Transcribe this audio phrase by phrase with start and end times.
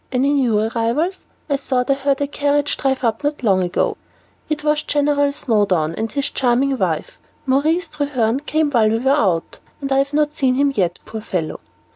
[0.11, 1.25] Any new arrivals?
[1.47, 3.97] I thought I heard a carriage drive up not long ago."
[4.49, 7.19] "It was General Snowdon and his charming wife.
[7.45, 11.59] Maurice Treherne came while we were out, and I've not seen him yet, poor fellow!"